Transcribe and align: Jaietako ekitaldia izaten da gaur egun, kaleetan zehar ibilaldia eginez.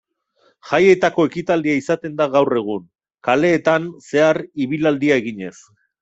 Jaietako 0.67 1.25
ekitaldia 1.29 1.75
izaten 1.81 2.15
da 2.21 2.25
gaur 2.35 2.51
egun, 2.61 2.87
kaleetan 3.29 3.85
zehar 4.07 4.41
ibilaldia 4.67 5.19
eginez. 5.25 5.53